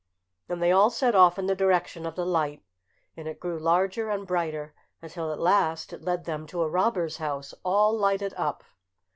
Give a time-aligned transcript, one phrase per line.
[0.49, 2.63] And they all set off in the direction of the light,
[3.15, 7.17] and it grew larger and brighter, until at last it led them to a robber's
[7.17, 8.63] house, all lighted up.